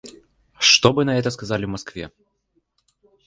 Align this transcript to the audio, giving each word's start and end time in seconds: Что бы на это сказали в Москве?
Что 0.57 0.93
бы 0.93 1.05
на 1.05 1.15
это 1.19 1.29
сказали 1.29 1.65
в 1.65 1.69
Москве? 1.69 2.09